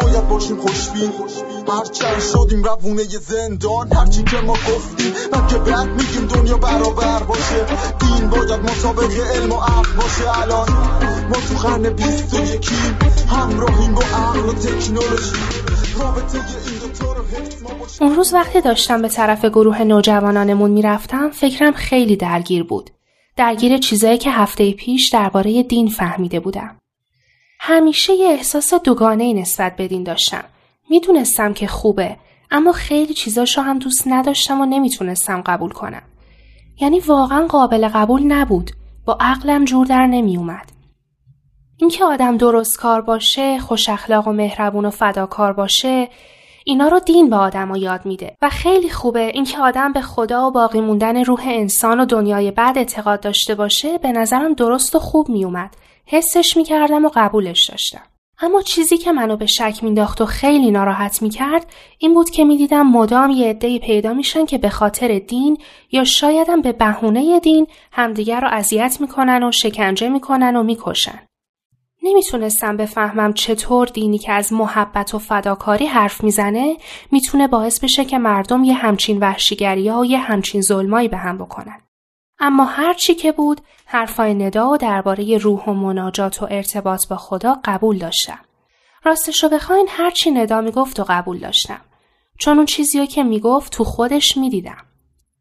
باید 0.00 0.28
باشیم 0.28 0.56
خوشبین. 0.56 1.12
هرچند 1.68 2.20
شدیم 2.32 2.64
روونه 2.64 3.02
زندان 3.04 3.92
هرچی 3.92 4.22
که 4.22 4.36
ما 4.36 4.52
گفتیم 4.52 5.12
من 5.32 5.46
که 5.46 5.58
بعد 5.58 5.88
میگیم 5.88 6.26
دنیا 6.26 6.56
برابر 6.56 7.22
باشه. 7.22 7.66
دین 7.98 8.30
باید 8.30 8.60
مطابق 8.60 9.10
علم 9.34 9.52
و 9.52 9.56
عقل 9.56 9.92
باشه 9.96 10.42
الان. 10.42 10.68
ما 11.28 11.36
تو 11.48 11.68
قرن 11.68 11.90
بیست 11.90 12.34
و 12.34 12.54
یکیم 12.54 12.98
همراهیم 13.28 13.94
با 13.94 14.02
عقل 14.02 14.48
و 14.48 14.52
تکنولوژی. 14.52 15.36
اون 18.00 18.14
روز 18.14 18.32
وقتی 18.34 18.60
داشتم 18.60 19.02
به 19.02 19.08
طرف 19.08 19.44
گروه 19.44 19.82
نوجوانانمون 19.82 20.70
می‌رفتم 20.70 21.30
فکرم 21.30 21.72
خیلی 21.72 22.16
درگیر 22.16 22.64
بود. 22.64 22.90
درگیر 23.36 23.78
چیزایی 23.78 24.18
که 24.18 24.30
هفته 24.30 24.72
پیش 24.72 25.08
درباره 25.08 25.62
دین 25.62 25.88
فهمیده 25.88 26.40
بودم. 26.40 26.76
همیشه 27.66 28.12
یه 28.12 28.28
احساس 28.28 28.74
دوگانه 28.74 29.32
نسبت 29.32 29.76
به 29.76 29.88
داشتم. 29.88 30.44
می‌دونستم 30.90 31.52
که 31.52 31.66
خوبه 31.66 32.16
اما 32.50 32.72
خیلی 32.72 33.14
چیزاشو 33.14 33.60
هم 33.60 33.78
دوست 33.78 34.02
نداشتم 34.06 34.60
و 34.60 34.66
نمی‌تونستم 34.66 35.42
قبول 35.46 35.70
کنم. 35.70 36.02
یعنی 36.80 37.00
واقعا 37.00 37.46
قابل 37.46 37.88
قبول 37.88 38.22
نبود. 38.22 38.70
با 39.04 39.16
عقلم 39.20 39.64
جور 39.64 39.86
در 39.86 40.06
نمیومد. 40.06 40.72
اینکه 41.76 42.04
آدم 42.04 42.36
درست 42.36 42.78
کار 42.78 43.00
باشه، 43.00 43.58
خوش 43.58 43.88
اخلاق 43.88 44.28
و 44.28 44.32
مهربون 44.32 44.84
و 44.84 44.90
فداکار 44.90 45.52
باشه، 45.52 46.08
اینا 46.64 46.88
رو 46.88 47.00
دین 47.00 47.30
به 47.30 47.36
آدم 47.36 47.68
رو 47.68 47.76
یاد 47.76 48.06
میده 48.06 48.36
و 48.42 48.50
خیلی 48.50 48.90
خوبه 48.90 49.26
اینکه 49.26 49.58
آدم 49.58 49.92
به 49.92 50.00
خدا 50.00 50.46
و 50.46 50.50
باقی 50.50 50.80
موندن 50.80 51.24
روح 51.24 51.42
انسان 51.46 52.00
و 52.00 52.04
دنیای 52.04 52.50
بعد 52.50 52.78
اعتقاد 52.78 53.20
داشته 53.20 53.54
باشه 53.54 53.98
به 53.98 54.12
نظرم 54.12 54.54
درست 54.54 54.94
و 54.94 54.98
خوب 54.98 55.28
میومد 55.28 55.76
حسش 56.06 56.56
می‌کردم 56.56 57.04
و 57.04 57.10
قبولش 57.14 57.70
داشتم 57.70 58.02
اما 58.38 58.62
چیزی 58.62 58.96
که 58.96 59.12
منو 59.12 59.36
به 59.36 59.46
شک 59.46 59.78
مینداخت 59.82 60.20
و 60.20 60.26
خیلی 60.26 60.70
ناراحت 60.70 61.22
می‌کرد 61.22 61.66
این 61.98 62.14
بود 62.14 62.30
که 62.30 62.44
می‌دیدم 62.44 62.86
مدام 62.86 63.30
یه 63.30 63.48
عدهای 63.48 63.78
پیدا 63.78 64.14
میشن 64.14 64.46
که 64.46 64.58
به 64.58 64.68
خاطر 64.68 65.18
دین 65.18 65.58
یا 65.92 66.04
شایدم 66.04 66.62
به 66.62 66.72
بهونه 66.72 67.40
دین 67.40 67.66
همدیگر 67.92 68.40
رو 68.40 68.48
اذیت 68.48 68.96
می‌کنن 69.00 69.42
و 69.42 69.52
شکنجه 69.52 70.08
می‌کنن 70.08 70.56
و 70.56 70.62
می‌کشن 70.62 71.20
نمی‌تونستم 72.02 72.76
بفهمم 72.76 73.32
چطور 73.32 73.86
دینی 73.86 74.18
که 74.18 74.32
از 74.32 74.52
محبت 74.52 75.14
و 75.14 75.18
فداکاری 75.18 75.86
حرف 75.86 76.24
می‌زنه 76.24 76.76
می‌تونه 77.10 77.48
باعث 77.48 77.80
بشه 77.80 78.04
که 78.04 78.18
مردم 78.18 78.64
یه 78.64 78.74
همچین 78.74 79.18
وحشیگری 79.18 79.88
ها 79.88 80.00
و 80.00 80.04
یه 80.04 80.18
همچین 80.18 80.60
ظلمایی 80.60 81.08
به 81.08 81.16
هم 81.16 81.38
بکنن. 81.38 81.83
اما 82.46 82.64
هر 82.64 82.94
چی 82.94 83.14
که 83.14 83.32
بود 83.32 83.60
حرفای 83.86 84.34
ندا 84.34 84.68
و 84.68 84.76
درباره 84.76 85.38
روح 85.38 85.64
و 85.64 85.72
مناجات 85.72 86.42
و 86.42 86.46
ارتباط 86.50 87.08
با 87.08 87.16
خدا 87.16 87.58
قبول 87.64 87.98
داشتم. 87.98 88.38
راستش 89.04 89.42
رو 89.42 89.48
بخواین 89.48 89.86
هر 89.90 90.10
چی 90.10 90.30
ندا 90.30 90.60
می‌گفت 90.60 91.00
و 91.00 91.04
قبول 91.08 91.38
داشتم. 91.38 91.80
چون 92.38 92.56
اون 92.56 92.66
چیزی 92.66 93.06
که 93.06 93.22
می‌گفت 93.22 93.72
تو 93.72 93.84
خودش 93.84 94.36
می‌دیدم. 94.36 94.84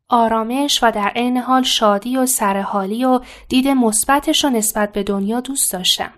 آرامش 0.10 0.80
و 0.84 0.92
در 0.92 1.08
عین 1.16 1.38
حال 1.38 1.64
شادی 1.64 2.18
و 2.18 2.26
سرحالی 2.26 3.06
و 3.06 3.20
دید 3.50 3.68
مثبتش 3.68 4.44
رو 4.44 4.50
نسبت 4.50 4.92
به 4.92 5.04
دنیا 5.04 5.40
دوست 5.40 5.74
داشتم 5.74 6.12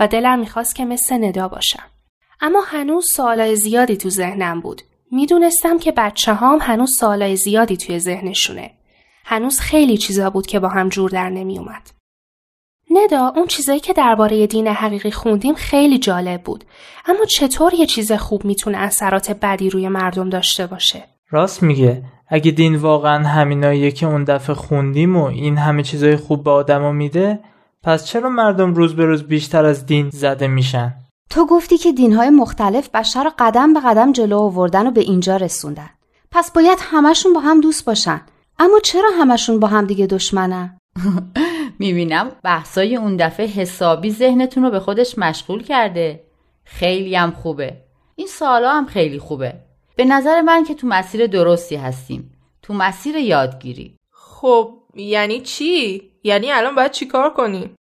و 0.00 0.08
دلم 0.08 0.38
می‌خواست 0.38 0.74
که 0.74 0.84
مثل 0.84 1.24
ندا 1.24 1.48
باشم. 1.48 1.84
اما 2.40 2.60
هنوز 2.66 3.06
سوالای 3.16 3.56
زیادی 3.56 3.96
تو 3.96 4.10
ذهنم 4.10 4.60
بود. 4.60 4.82
می‌دونستم 5.10 5.78
که 5.78 5.92
بچه 5.92 6.34
هام 6.34 6.58
هنوز 6.62 6.90
سوالای 6.98 7.36
زیادی 7.36 7.76
توی 7.76 7.98
ذهنشونه. 7.98 8.70
هنوز 9.32 9.60
خیلی 9.60 9.96
چیزا 9.96 10.30
بود 10.30 10.46
که 10.46 10.60
با 10.60 10.68
هم 10.68 10.88
جور 10.88 11.10
در 11.10 11.30
نمیومد. 11.30 11.90
ندا 12.90 13.32
اون 13.36 13.46
چیزایی 13.46 13.80
که 13.80 13.92
درباره 13.92 14.46
دین 14.46 14.66
حقیقی 14.66 15.10
خوندیم 15.10 15.54
خیلی 15.54 15.98
جالب 15.98 16.42
بود 16.42 16.64
اما 17.06 17.24
چطور 17.24 17.74
یه 17.74 17.86
چیز 17.86 18.12
خوب 18.12 18.44
می‌تونه 18.44 18.78
اثرات 18.78 19.30
بدی 19.30 19.70
روی 19.70 19.88
مردم 19.88 20.30
داشته 20.30 20.66
باشه 20.66 21.04
راست 21.30 21.62
میگه 21.62 22.02
اگه 22.28 22.50
دین 22.50 22.76
واقعا 22.76 23.28
همیناییه 23.28 23.90
که 23.90 24.06
اون 24.06 24.24
دفعه 24.24 24.56
خوندیم 24.56 25.16
و 25.16 25.24
این 25.24 25.58
همه 25.58 25.82
چیزای 25.82 26.16
خوب 26.16 26.44
به 26.44 26.50
آدما 26.50 26.92
میده 26.92 27.40
پس 27.82 28.06
چرا 28.06 28.28
مردم 28.28 28.74
روز 28.74 28.96
به 28.96 29.04
روز 29.04 29.22
بیشتر 29.22 29.64
از 29.64 29.86
دین 29.86 30.10
زده 30.10 30.46
میشن؟ 30.46 30.94
تو 31.30 31.46
گفتی 31.46 31.78
که 31.78 31.92
دینهای 31.92 32.30
مختلف 32.30 32.88
بشر 32.88 33.24
رو 33.24 33.30
قدم 33.38 33.72
به 33.72 33.80
قدم 33.80 34.12
جلو 34.12 34.38
آوردن 34.38 34.86
و 34.86 34.90
به 34.90 35.00
اینجا 35.00 35.36
رسوندن. 35.36 35.90
پس 36.30 36.52
باید 36.52 36.78
همشون 36.80 37.32
با 37.32 37.40
هم 37.40 37.60
دوست 37.60 37.84
باشن. 37.84 38.20
اما 38.62 38.78
چرا 38.80 39.10
همشون 39.18 39.60
با 39.60 39.68
هم 39.68 39.86
دیگه 39.86 40.06
دشمنن؟ 40.06 40.78
می‌بینم 41.78 42.32
بحثای 42.44 42.96
اون 42.96 43.16
دفعه 43.16 43.46
حسابی 43.46 44.10
ذهنتون 44.10 44.62
رو 44.62 44.70
به 44.70 44.80
خودش 44.80 45.18
مشغول 45.18 45.62
کرده. 45.62 46.24
خیلی 46.64 47.16
هم 47.16 47.30
خوبه. 47.30 47.76
این 48.16 48.26
سالا 48.26 48.72
هم 48.72 48.86
خیلی 48.86 49.18
خوبه. 49.18 49.54
به 49.96 50.04
نظر 50.04 50.40
من 50.40 50.64
که 50.64 50.74
تو 50.74 50.86
مسیر 50.86 51.26
درستی 51.26 51.76
هستیم. 51.76 52.32
تو 52.62 52.74
مسیر 52.74 53.16
یادگیری. 53.16 53.96
خب 54.10 54.74
یعنی 54.94 55.40
چی؟ 55.40 56.02
یعنی 56.24 56.52
الان 56.52 56.74
باید 56.74 56.90
چیکار 56.90 57.34
کنیم؟ 57.34 57.74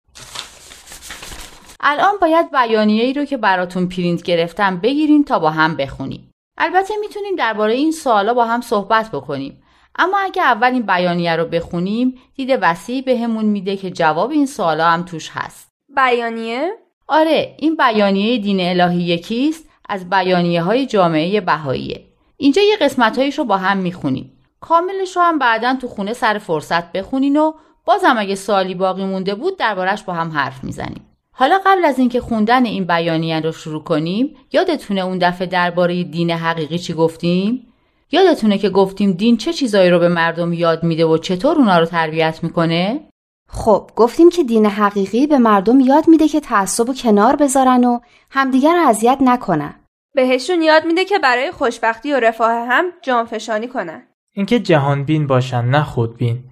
الان 1.79 2.15
باید 2.21 2.51
بیانیه 2.51 3.03
ای 3.03 3.13
رو 3.13 3.25
که 3.25 3.37
براتون 3.37 3.89
پرینت 3.89 4.23
گرفتم 4.23 4.77
بگیرین 4.77 5.23
تا 5.23 5.39
با 5.39 5.49
هم 5.49 5.75
بخونیم. 5.75 6.31
البته 6.57 6.93
می‌تونیم 7.01 7.35
درباره 7.35 7.73
این 7.73 7.91
سوالا 7.91 8.33
با 8.33 8.45
هم 8.45 8.61
صحبت 8.61 9.11
بکنیم. 9.11 9.61
اما 9.95 10.17
اگه 10.17 10.41
اول 10.41 10.73
این 10.73 10.85
بیانیه 10.85 11.35
رو 11.35 11.45
بخونیم 11.45 12.15
دید 12.35 12.59
وسیعی 12.61 13.01
بهمون 13.01 13.45
میده 13.45 13.77
که 13.77 13.91
جواب 13.91 14.31
این 14.31 14.45
سوالا 14.45 14.89
هم 14.89 15.03
توش 15.03 15.29
هست. 15.33 15.69
بیانیه؟ 15.95 16.71
آره 17.07 17.55
این 17.59 17.75
بیانیه 17.75 18.37
دین 18.37 18.59
الهی 18.59 19.03
یکیست 19.03 19.69
از 19.89 20.09
بیانیه 20.09 20.61
های 20.61 20.85
جامعه 20.85 21.41
بهاییه. 21.41 22.05
اینجا 22.37 22.61
یه 22.61 22.77
قسمت 22.81 23.19
رو 23.37 23.43
با 23.43 23.57
هم 23.57 23.77
می‌خونیم. 23.77 24.31
کاملش 24.59 25.15
رو 25.15 25.21
هم 25.21 25.39
بعدا 25.39 25.75
تو 25.81 25.87
خونه 25.87 26.13
سر 26.13 26.37
فرصت 26.37 26.91
بخونین 26.91 27.37
و 27.37 27.51
بازم 27.85 28.15
اگه 28.17 28.35
سوالی 28.35 28.75
باقی 28.75 29.05
مونده 29.05 29.35
بود 29.35 29.57
دربارش 29.57 30.03
با 30.03 30.13
هم 30.13 30.31
حرف 30.31 30.63
می‌زنیم. 30.63 31.05
حالا 31.31 31.59
قبل 31.65 31.85
از 31.85 31.99
اینکه 31.99 32.21
خوندن 32.21 32.65
این 32.65 32.85
بیانیه 32.85 33.39
رو 33.39 33.51
شروع 33.51 33.83
کنیم 33.83 34.35
یادتونه 34.51 35.01
اون 35.01 35.17
دفعه 35.17 35.47
درباره 35.47 36.03
دین 36.03 36.31
حقیقی 36.31 36.79
چی 36.79 36.93
گفتیم؟ 36.93 37.68
یادتونه 38.11 38.57
که 38.57 38.69
گفتیم 38.69 39.11
دین 39.11 39.37
چه 39.37 39.53
چیزایی 39.53 39.89
رو 39.89 39.99
به 39.99 40.09
مردم 40.09 40.53
یاد 40.53 40.83
میده 40.83 41.05
و 41.05 41.17
چطور 41.17 41.57
اونا 41.57 41.79
رو 41.79 41.85
تربیت 41.85 42.39
می‌کنه؟ 42.43 43.09
خب 43.49 43.91
گفتیم 43.95 44.29
که 44.29 44.43
دین 44.43 44.65
حقیقی 44.65 45.27
به 45.27 45.37
مردم 45.37 45.79
یاد 45.79 46.07
میده 46.07 46.27
که 46.27 46.39
تعصب 46.39 46.89
و 46.89 46.93
کنار 46.93 47.35
بذارن 47.35 47.83
و 47.83 47.99
همدیگر 48.29 48.75
رو 48.75 48.87
اذیت 48.87 49.17
نکنن. 49.21 49.75
بهشون 50.15 50.61
یاد 50.61 50.85
میده 50.85 51.05
که 51.05 51.19
برای 51.19 51.51
خوشبختی 51.51 52.13
و 52.13 52.19
رفاه 52.19 52.51
هم 52.51 52.85
جانفشانی 53.01 53.67
کنن. 53.67 54.03
اینکه 54.35 54.59
جهان 54.59 55.03
بین 55.03 55.27
باشن 55.27 55.65
نه 55.65 55.83
خودبین. 55.83 56.43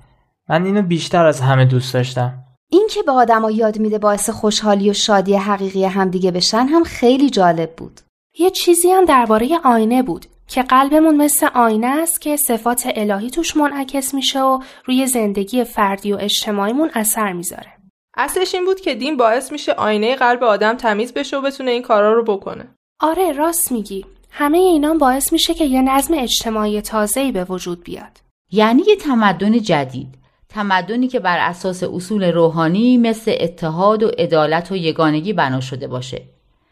من 0.49 0.65
اینو 0.65 0.81
بیشتر 0.81 1.25
از 1.25 1.41
همه 1.41 1.65
دوست 1.65 1.93
داشتم. 1.93 2.43
این 2.71 2.87
که 2.91 3.03
به 3.03 3.11
آدما 3.11 3.51
یاد 3.51 3.79
میده 3.79 3.97
باعث 3.97 4.29
خوشحالی 4.29 4.89
و 4.89 4.93
شادی 4.93 5.35
حقیقی 5.35 5.85
همدیگه 5.85 6.31
بشن 6.31 6.65
هم 6.67 6.83
خیلی 6.83 7.29
جالب 7.29 7.75
بود. 7.75 8.01
یه 8.39 8.49
چیزی 8.49 8.91
هم 8.91 9.05
درباره 9.05 9.49
آینه 9.65 10.03
بود 10.03 10.25
که 10.47 10.63
قلبمون 10.63 11.17
مثل 11.17 11.47
آینه 11.53 11.87
است 11.87 12.21
که 12.21 12.37
صفات 12.37 12.87
الهی 12.95 13.29
توش 13.29 13.57
منعکس 13.57 14.13
میشه 14.13 14.41
و 14.41 14.59
روی 14.85 15.07
زندگی 15.07 15.63
فردی 15.63 16.13
و 16.13 16.17
اجتماعیمون 16.19 16.91
اثر 16.93 17.33
می‌ذاره. 17.33 17.73
اصلش 18.17 18.55
این 18.55 18.65
بود 18.65 18.81
که 18.81 18.95
دین 18.95 19.17
باعث 19.17 19.51
میشه 19.51 19.71
آینه 19.71 20.15
قلب 20.15 20.43
آدم 20.43 20.73
تمیز 20.73 21.13
بشه 21.13 21.37
و 21.37 21.41
بتونه 21.41 21.71
این 21.71 21.81
کارا 21.81 22.13
رو 22.13 22.23
بکنه. 22.23 22.67
آره 23.01 23.31
راست 23.31 23.71
میگی. 23.71 24.05
همه 24.31 24.57
اینا 24.57 24.93
باعث 24.93 25.33
میشه 25.33 25.53
که 25.53 25.65
یه 25.65 25.81
نظم 25.81 26.13
اجتماعی 26.17 26.81
تازه‌ای 26.81 27.31
به 27.31 27.43
وجود 27.43 27.83
بیاد. 27.83 28.21
یعنی 28.51 28.83
یه 28.87 28.95
تمدن 28.95 29.59
جدید. 29.59 30.15
تمدنی 30.49 31.07
که 31.07 31.19
بر 31.19 31.37
اساس 31.49 31.83
اصول 31.83 32.23
روحانی 32.23 32.97
مثل 32.97 33.35
اتحاد 33.39 34.03
و 34.03 34.07
عدالت 34.07 34.71
و 34.71 34.75
یگانگی 34.75 35.33
بنا 35.33 35.59
شده 35.59 35.87
باشه. 35.87 36.21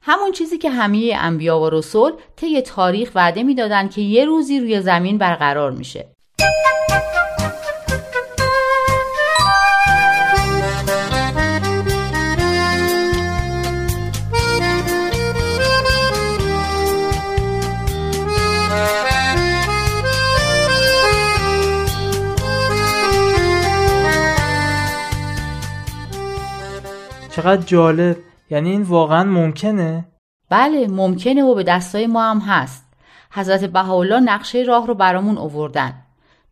همون 0.08 0.32
چیزی 0.32 0.58
که 0.58 0.70
همه 0.70 1.14
انبیا 1.20 1.60
و 1.60 1.70
رسول 1.70 2.12
طی 2.36 2.62
تاریخ 2.62 3.12
وعده 3.16 3.44
می‌دادند 3.44 3.92
که 3.92 4.02
یه 4.02 4.26
روزی 4.26 4.60
روی 4.60 4.82
زمین 4.82 5.18
برقرار 5.18 5.72
میشه. 5.72 6.08
چقدر 27.32 27.62
جالب. 27.62 28.18
یعنی 28.50 28.70
این 28.70 28.82
واقعا 28.82 29.24
ممکنه؟ 29.24 30.06
بله 30.50 30.88
ممکنه 30.88 31.44
و 31.44 31.56
به 31.56 31.64
دستای 31.64 32.08
ما 32.08 32.24
هم 32.24 32.40
هست. 32.40 32.86
حضرت 33.32 33.66
بهاءالله 33.66 34.20
نقشه 34.20 34.64
راه 34.68 34.88
رو 34.88 34.94
برامون 34.94 35.38
اووردن 35.38 35.94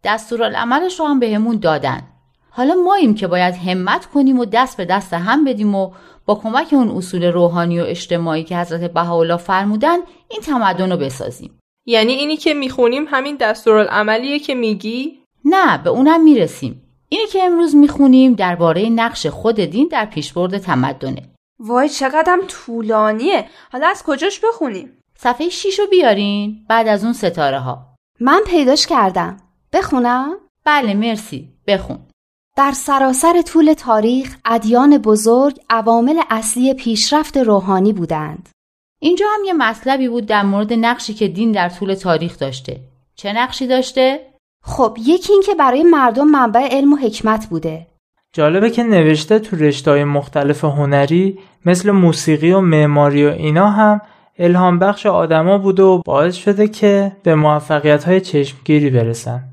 دستورالعملش 0.03 0.99
رو 0.99 1.05
هم 1.05 1.19
بهمون 1.19 1.57
دادن. 1.57 2.01
حالا 2.49 2.73
ماییم 2.85 3.15
که 3.15 3.27
باید 3.27 3.55
همت 3.55 4.05
کنیم 4.05 4.39
و 4.39 4.45
دست 4.45 4.77
به 4.77 4.85
دست 4.85 5.13
هم 5.13 5.45
بدیم 5.45 5.75
و 5.75 5.91
با 6.25 6.35
کمک 6.35 6.67
اون 6.71 6.89
اصول 6.89 7.23
روحانی 7.23 7.79
و 7.79 7.83
اجتماعی 7.83 8.43
که 8.43 8.57
حضرت 8.57 8.93
بهاءالله 8.93 9.37
فرمودن 9.37 9.97
این 10.29 10.41
تمدن 10.41 10.91
رو 10.91 10.97
بسازیم. 10.97 11.59
یعنی 11.85 12.13
اینی 12.13 12.37
که 12.37 12.53
می‌خونیم 12.53 13.05
همین 13.07 13.37
دستورالعملیه 13.41 14.39
که 14.39 14.55
میگی؟ 14.55 15.19
نه 15.45 15.77
به 15.77 15.89
اونم 15.89 16.23
می‌رسیم. 16.23 16.81
اینی 17.09 17.27
که 17.27 17.43
امروز 17.43 17.75
می‌خونیم 17.75 18.33
درباره 18.33 18.89
نقش 18.89 19.27
خود 19.27 19.55
دین 19.55 19.87
در 19.91 20.05
پیشبرد 20.05 20.57
تمدنه. 20.57 21.32
وای 21.63 21.89
چقدرم 21.89 22.39
طولانیه. 22.47 23.45
حالا 23.71 23.87
از 23.87 24.03
کجاش 24.03 24.39
بخونیم 24.39 24.99
صفحه 25.17 25.49
6 25.49 25.79
رو 25.79 25.87
بیارین 25.87 26.65
بعد 26.69 26.87
از 26.87 27.03
اون 27.03 27.13
ستاره 27.13 27.59
ها 27.59 27.95
من 28.19 28.41
پیداش 28.47 28.87
کردم. 28.87 29.37
بخونم؟ 29.73 30.37
بله 30.65 30.93
مرسی. 30.93 31.49
بخون. 31.67 31.99
در 32.57 32.71
سراسر 32.71 33.41
طول 33.41 33.73
تاریخ 33.73 34.37
ادیان 34.45 34.97
بزرگ 34.97 35.59
عوامل 35.69 36.21
اصلی 36.29 36.73
پیشرفت 36.73 37.37
روحانی 37.37 37.93
بودند. 37.93 38.49
اینجا 39.01 39.25
هم 39.33 39.45
یه 39.45 39.53
مطلبی 39.53 40.07
بود 40.07 40.25
در 40.25 40.43
مورد 40.43 40.73
نقشی 40.73 41.13
که 41.13 41.27
دین 41.27 41.51
در 41.51 41.69
طول 41.69 41.93
تاریخ 41.93 42.39
داشته. 42.39 42.79
چه 43.15 43.33
نقشی 43.33 43.67
داشته؟ 43.67 44.33
خب 44.63 44.97
یکی 44.99 45.33
این 45.33 45.41
که 45.41 45.55
برای 45.55 45.83
مردم 45.83 46.27
منبع 46.27 46.67
علم 46.71 46.93
و 46.93 46.95
حکمت 46.95 47.47
بوده. 47.49 47.87
جالبه 48.33 48.69
که 48.69 48.83
نوشته 48.83 49.39
تو 49.39 49.55
رشته‌های 49.55 50.03
مختلف 50.03 50.63
هنری 50.63 51.39
مثل 51.65 51.91
موسیقی 51.91 52.51
و 52.51 52.61
معماری 52.61 53.25
و 53.25 53.29
اینا 53.29 53.69
هم 53.69 54.01
الهام 54.39 54.79
بخش 54.79 55.05
آدما 55.05 55.57
بوده 55.57 55.83
و 55.83 56.01
باعث 56.05 56.35
شده 56.35 56.67
که 56.67 57.11
به 57.23 57.35
موفقیت 57.35 58.03
های 58.03 58.21
چشمگیری 58.21 58.89
برسن. 58.89 59.43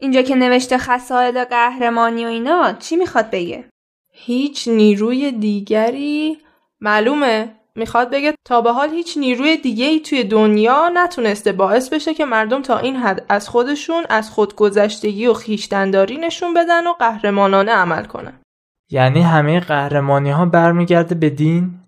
اینجا 0.00 0.22
که 0.22 0.34
نوشته 0.34 0.78
خصائل 0.78 1.44
قهرمانی 1.44 2.24
و 2.24 2.28
اینا 2.28 2.72
چی 2.72 2.96
می‌خواد 2.96 3.30
بگه؟ 3.30 3.64
هیچ 4.12 4.68
نیروی 4.68 5.32
دیگری؟ 5.32 6.38
معلومه. 6.80 7.48
می‌خواد 7.74 8.10
بگه 8.10 8.34
تا 8.44 8.60
به 8.60 8.72
حال 8.72 8.90
هیچ 8.90 9.18
نیروی 9.18 9.56
دیگه 9.56 9.84
ای 9.84 10.00
توی 10.00 10.24
دنیا 10.24 10.90
نتونسته 10.94 11.52
باعث 11.52 11.88
بشه 11.88 12.14
که 12.14 12.24
مردم 12.24 12.62
تا 12.62 12.78
این 12.78 12.96
حد 12.96 13.26
از 13.28 13.48
خودشون 13.48 14.04
از 14.08 14.30
خودگذشتگی 14.30 15.26
و 15.26 15.34
خیشتنداری 15.34 16.16
نشون 16.16 16.54
بدن 16.54 16.86
و 16.86 16.92
قهرمانانه 16.92 17.72
عمل 17.72 18.04
کنن. 18.04 18.40
یعنی 18.90 19.20
همه 19.20 19.60
قهرمانی 19.60 20.30
ها 20.30 20.46
برمیگرده 20.46 21.14
به 21.14 21.30
دین؟ 21.30 21.80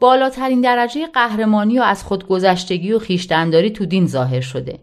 بالاترین 0.00 0.60
درجه 0.60 1.06
قهرمانی 1.06 1.78
و 1.78 1.82
از 1.82 2.04
خودگذشتگی 2.04 2.92
و 2.92 2.98
خیشتنداری 2.98 3.70
تو 3.70 3.86
دین 3.86 4.06
ظاهر 4.06 4.40
شده. 4.40 4.78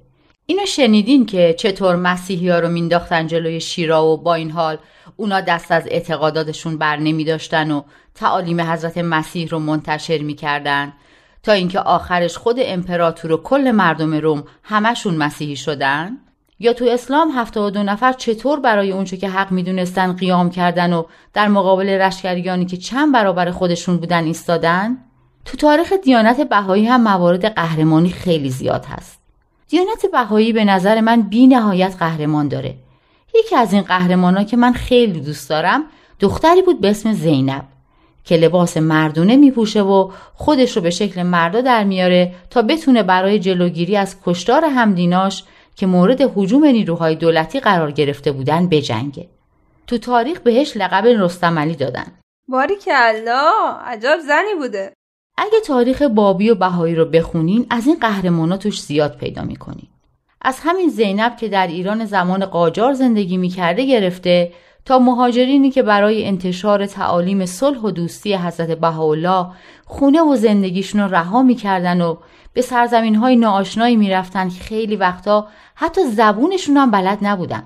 اینو 0.45 0.65
شنیدین 0.65 1.25
که 1.25 1.55
چطور 1.57 1.95
مسیحی 1.95 2.49
ها 2.49 2.59
رو 2.59 2.69
مینداختن 2.69 3.27
جلوی 3.27 3.61
شیرا 3.61 4.05
و 4.05 4.17
با 4.17 4.33
این 4.33 4.51
حال 4.51 4.77
اونا 5.15 5.41
دست 5.41 5.71
از 5.71 5.87
اعتقاداتشون 5.91 6.77
بر 6.77 6.97
نمی 6.97 7.23
داشتن 7.23 7.71
و 7.71 7.81
تعالیم 8.17 8.61
حضرت 8.61 8.97
مسیح 8.97 9.47
رو 9.49 9.59
منتشر 9.59 10.17
می‌کردن 10.17 10.93
تا 11.43 11.51
اینکه 11.51 11.79
آخرش 11.79 12.37
خود 12.37 12.55
امپراتور 12.59 13.31
و 13.31 13.37
کل 13.37 13.71
مردم 13.71 14.13
روم 14.13 14.43
همشون 14.63 15.15
مسیحی 15.15 15.55
شدن؟ 15.55 16.17
یا 16.59 16.73
تو 16.73 16.85
اسلام 16.85 17.31
هفته 17.31 17.69
دو 17.69 17.83
نفر 17.83 18.13
چطور 18.13 18.59
برای 18.59 18.91
اونچه 18.91 19.17
که 19.17 19.29
حق 19.29 19.51
می‌دونستن 19.51 20.13
قیام 20.13 20.49
کردن 20.49 20.93
و 20.93 21.03
در 21.33 21.47
مقابل 21.47 21.89
رشکریانی 21.89 22.65
که 22.65 22.77
چند 22.77 23.13
برابر 23.13 23.51
خودشون 23.51 23.97
بودن 23.97 24.23
ایستادن؟ 24.23 24.97
تو 25.45 25.57
تاریخ 25.57 25.93
دیانت 26.03 26.41
بهایی 26.49 26.85
هم 26.87 27.01
موارد 27.01 27.45
قهرمانی 27.45 28.09
خیلی 28.09 28.49
زیاد 28.49 28.85
هست. 28.85 29.19
دیانت 29.67 30.05
بهایی 30.11 30.53
به 30.53 30.65
نظر 30.65 31.01
من 31.01 31.21
بی 31.21 31.47
نهایت 31.47 31.95
قهرمان 31.99 32.47
داره. 32.47 32.75
یکی 33.35 33.55
از 33.55 33.73
این 33.73 33.81
قهرمانا 33.81 34.43
که 34.43 34.57
من 34.57 34.73
خیلی 34.73 35.19
دوست 35.19 35.49
دارم 35.49 35.83
دختری 36.19 36.61
بود 36.61 36.81
به 36.81 36.89
اسم 36.89 37.13
زینب. 37.13 37.65
که 38.27 38.37
لباس 38.37 38.77
مردونه 38.77 39.35
میپوشه 39.35 39.81
و 39.81 40.11
خودش 40.33 40.77
رو 40.77 40.81
به 40.81 40.89
شکل 40.89 41.23
مردا 41.23 41.61
در 41.61 41.83
میاره 41.83 42.35
تا 42.49 42.61
بتونه 42.61 43.03
برای 43.03 43.39
جلوگیری 43.39 43.97
از 43.97 44.15
کشتار 44.25 44.65
همدیناش 44.65 45.43
که 45.75 45.85
مورد 45.85 46.31
حجوم 46.35 46.65
نیروهای 46.65 47.15
دولتی 47.15 47.59
قرار 47.59 47.91
گرفته 47.91 48.31
بودن 48.31 48.69
بجنگه. 48.69 49.29
تو 49.87 49.97
تاریخ 49.97 50.39
بهش 50.39 50.77
لقب 50.77 51.05
رستملی 51.05 51.75
دادن. 51.75 52.05
باری 52.47 52.75
که 52.75 52.91
الله 52.93 53.73
عجب 53.85 54.17
زنی 54.27 54.55
بوده. 54.59 54.93
اگه 55.37 55.59
تاریخ 55.65 56.01
بابی 56.01 56.49
و 56.49 56.55
بهایی 56.55 56.95
رو 56.95 57.05
بخونین 57.05 57.67
از 57.69 57.87
این 57.87 57.97
قهرمانا 57.99 58.57
توش 58.57 58.81
زیاد 58.81 59.17
پیدا 59.17 59.43
می‌کنین. 59.43 59.87
از 60.41 60.59
همین 60.59 60.89
زینب 60.89 61.37
که 61.37 61.47
در 61.47 61.67
ایران 61.67 62.05
زمان 62.05 62.45
قاجار 62.45 62.93
زندگی 62.93 63.37
می‌کرده 63.37 63.85
گرفته 63.85 64.51
تا 64.87 64.99
مهاجرینی 64.99 65.71
که 65.71 65.83
برای 65.83 66.25
انتشار 66.25 66.85
تعالیم 66.85 67.45
صلح 67.45 67.79
و 67.79 67.91
دوستی 67.91 68.33
حضرت 68.33 68.79
بهاءالله 68.79 69.47
خونه 69.85 70.21
و 70.21 70.35
زندگیشون 70.35 71.01
رو 71.01 71.15
رها 71.15 71.43
می‌کردن 71.43 72.01
و 72.01 72.15
به 72.53 72.61
سرزمین 72.61 73.15
های 73.15 73.35
ناآشنایی 73.35 73.95
می‌رفتن 73.95 74.49
که 74.49 74.63
خیلی 74.63 74.95
وقتا 74.95 75.47
حتی 75.75 76.03
زبونشون 76.03 76.77
هم 76.77 76.91
بلد 76.91 77.17
نبودن. 77.21 77.63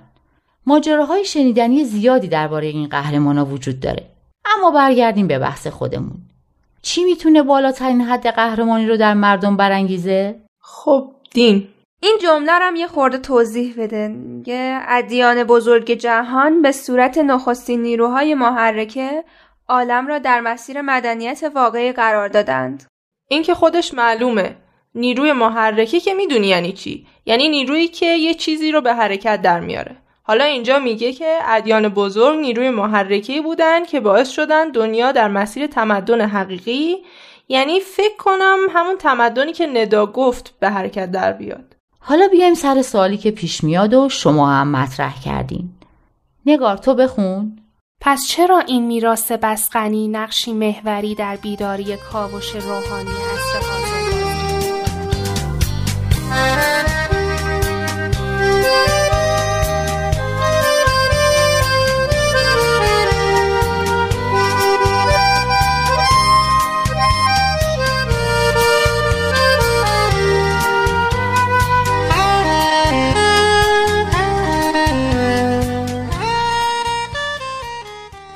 ماجراهای 0.65 1.25
شنیدنی 1.25 1.83
زیادی 1.83 2.27
درباره 2.27 2.67
این 2.67 2.87
قهرمانا 2.87 3.45
وجود 3.45 3.79
داره. 3.79 4.05
اما 4.57 4.71
برگردیم 4.71 5.27
به 5.27 5.39
بحث 5.39 5.67
خودمون. 5.67 6.21
چی 6.81 7.03
می‌تونه 7.03 7.43
بالاترین 7.43 8.01
حد 8.01 8.27
قهرمانی 8.27 8.87
رو 8.87 8.97
در 8.97 9.13
مردم 9.13 9.57
برانگیزه؟ 9.57 10.39
خب 10.59 11.11
دین 11.31 11.67
این 12.03 12.17
جمله 12.21 12.51
هم 12.51 12.75
یه 12.75 12.87
خورده 12.87 13.17
توضیح 13.17 13.73
بده. 13.77 14.15
یه 14.45 14.79
ادیان 14.87 15.43
بزرگ 15.43 15.91
جهان 15.91 16.61
به 16.61 16.71
صورت 16.71 17.17
نخستین 17.17 17.81
نیروهای 17.81 18.35
محرکه 18.35 19.23
عالم 19.67 20.07
را 20.07 20.19
در 20.19 20.41
مسیر 20.41 20.81
مدنیت 20.81 21.51
واقعی 21.55 21.91
قرار 21.91 22.27
دادند. 22.27 22.83
این 23.27 23.43
که 23.43 23.53
خودش 23.53 23.93
معلومه. 23.93 24.55
نیروی 24.95 25.31
محرکه 25.31 25.99
که 25.99 26.13
می‌دونی 26.13 26.47
یعنی 26.47 26.71
چی؟ 26.71 27.07
یعنی 27.25 27.49
نیرویی 27.49 27.87
که 27.87 28.05
یه 28.05 28.33
چیزی 28.33 28.71
رو 28.71 28.81
به 28.81 28.93
حرکت 28.93 29.41
در 29.41 29.59
میاره. 29.59 29.95
حالا 30.23 30.43
اینجا 30.43 30.79
میگه 30.79 31.13
که 31.13 31.37
ادیان 31.45 31.89
بزرگ 31.89 32.39
نیروی 32.39 32.69
محرکه 32.69 33.41
بودن 33.41 33.85
که 33.85 33.99
باعث 33.99 34.29
شدن 34.29 34.69
دنیا 34.69 35.11
در 35.11 35.27
مسیر 35.27 35.67
تمدن 35.67 36.21
حقیقی 36.21 36.97
یعنی 37.47 37.79
فکر 37.79 38.17
کنم 38.17 38.57
همون 38.73 38.97
تمدنی 38.97 39.53
که 39.53 39.67
ندا 39.67 40.05
گفت 40.05 40.53
به 40.59 40.69
حرکت 40.69 41.11
در 41.11 41.33
بیاد. 41.33 41.70
حالا 42.03 42.27
بیایم 42.27 42.53
سر 42.53 42.81
سوالی 42.81 43.17
که 43.17 43.31
پیش 43.31 43.63
میاد 43.63 43.93
و 43.93 44.09
شما 44.09 44.49
هم 44.49 44.71
مطرح 44.71 45.21
کردین. 45.21 45.69
نگار 46.45 46.77
تو 46.77 46.95
بخون. 46.95 47.59
پس 48.01 48.27
چرا 48.27 48.59
این 48.59 48.87
میراث 48.87 49.31
بسقنی 49.31 50.07
نقشی 50.07 50.53
محوری 50.53 51.15
در 51.15 51.35
بیداری 51.35 51.97
کاوش 51.97 52.55
روحانی 52.55 53.09
عصر 53.09 53.91
حاضر 56.29 56.80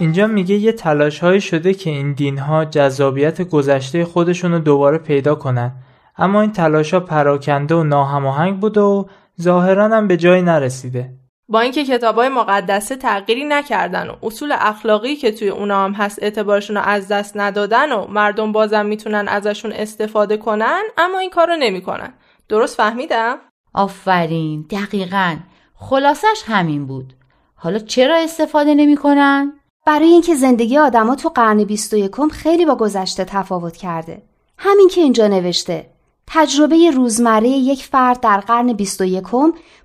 اینجا 0.06 0.28
میگه 0.28 0.56
یه 0.56 0.72
تلاش 0.72 1.20
های 1.20 1.42
شده 1.42 1.74
که 1.74 1.90
این 1.90 2.14
دین 2.14 2.38
ها 2.38 2.66
جذابیت 2.66 3.42
گذشته 3.42 4.06
خودشون 4.06 4.52
رو 4.52 4.60
دوباره 4.60 4.98
پیدا 4.98 5.36
کنن. 5.36 5.72
اما 6.18 6.42
این 6.42 6.52
تلاش 6.52 6.94
ها 6.94 7.00
پراکنده 7.00 7.76
و 7.76 7.84
ناهماهنگ 7.84 8.60
بوده 8.60 8.82
و 8.82 9.06
ظاهرا 9.42 9.88
هم 9.88 10.08
به 10.08 10.18
جایی 10.18 10.42
نرسیده. 10.42 11.14
با 11.50 11.60
اینکه 11.60 11.86
کتابای 11.86 12.30
مقدسه 12.30 12.96
تغییری 12.96 13.46
نکردن 13.46 14.10
و 14.10 14.16
اصول 14.24 14.54
اخلاقی 14.60 15.16
که 15.16 15.32
توی 15.32 15.50
اونا 15.50 15.84
هم 15.84 15.92
هست 15.92 16.24
اعتبارشون 16.24 16.78
رو 16.78 16.84
از 16.86 17.08
دست 17.08 17.38
ندادن 17.38 17.92
و 17.92 18.08
مردم 18.08 18.52
بازم 18.52 18.86
می‌تونن 18.86 19.28
ازشون 19.28 19.72
استفاده 19.72 20.38
کنن 20.38 20.82
اما 20.98 21.20
این 21.20 21.30
کار 21.30 21.48
رو 21.48 21.56
نمی‌کنن. 21.56 22.14
درست 22.50 22.78
فهمیدم؟ 22.78 23.38
آفرین 23.74 24.66
دقیقا. 24.70 25.38
خلاصش 25.76 26.44
همین 26.46 26.86
بود. 26.86 27.14
حالا 27.56 27.80
چرا 27.80 28.18
استفاده 28.18 28.76
نمی‌کنن؟ 28.76 29.54
برای 29.86 30.08
اینکه 30.08 30.36
زندگی 30.36 30.78
آدما 30.78 31.16
تو 31.16 31.30
قرن 31.30 31.64
21 31.64 32.12
خیلی 32.32 32.66
با 32.66 32.76
گذشته 32.76 33.26
تفاوت 33.26 33.78
کرده 33.78 34.22
همین 34.58 34.88
که 34.88 35.02
اینجا 35.02 35.28
نوشته 35.28 35.86
تجربه 36.28 36.92
روزمره 36.92 37.50
یک 37.50 37.84
فرد 37.84 38.20
در 38.20 38.40
قرن 38.40 38.74
21 38.74 39.24